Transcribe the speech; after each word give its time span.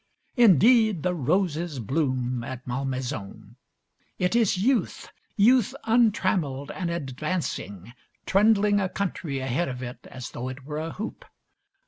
Indeed, 0.35 1.03
the 1.03 1.13
roses 1.13 1.77
bloom 1.77 2.43
at 2.43 2.65
Malmaison. 2.65 3.55
It 4.17 4.35
is 4.35 4.57
youth, 4.57 5.11
youth 5.37 5.75
untrammeled 5.83 6.71
and 6.71 6.89
advancing, 6.89 7.93
trundling 8.25 8.79
a 8.79 8.89
country 8.89 9.37
ahead 9.37 9.69
of 9.69 9.83
it 9.83 10.07
as 10.07 10.31
though 10.31 10.49
it 10.49 10.63
were 10.65 10.79
a 10.79 10.93
hoop. 10.93 11.23